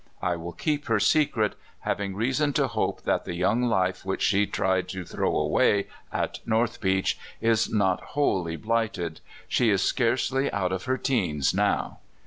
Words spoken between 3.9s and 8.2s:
which she tried to throw away at North Beach is not